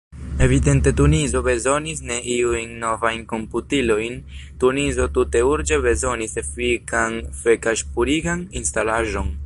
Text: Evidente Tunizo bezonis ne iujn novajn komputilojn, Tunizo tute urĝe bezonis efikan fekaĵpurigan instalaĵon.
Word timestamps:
Evidente 0.45 0.91
Tunizo 1.01 1.41
bezonis 1.47 2.01
ne 2.11 2.17
iujn 2.35 2.73
novajn 2.85 3.21
komputilojn, 3.33 4.17
Tunizo 4.63 5.07
tute 5.19 5.45
urĝe 5.51 5.79
bezonis 5.85 6.35
efikan 6.47 7.21
fekaĵpurigan 7.45 8.47
instalaĵon. 8.63 9.35